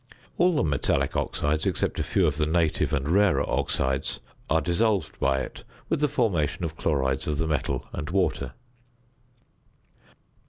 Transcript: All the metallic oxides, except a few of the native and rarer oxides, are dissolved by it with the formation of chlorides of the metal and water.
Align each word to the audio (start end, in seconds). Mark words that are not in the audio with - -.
All 0.39 0.55
the 0.55 0.63
metallic 0.63 1.15
oxides, 1.15 1.67
except 1.67 1.99
a 1.99 2.03
few 2.03 2.25
of 2.25 2.37
the 2.37 2.47
native 2.47 2.91
and 2.91 3.07
rarer 3.07 3.47
oxides, 3.47 4.19
are 4.49 4.59
dissolved 4.59 5.19
by 5.19 5.41
it 5.41 5.63
with 5.89 5.99
the 5.99 6.07
formation 6.07 6.63
of 6.63 6.75
chlorides 6.75 7.27
of 7.27 7.37
the 7.37 7.45
metal 7.45 7.85
and 7.93 8.09
water. 8.09 8.53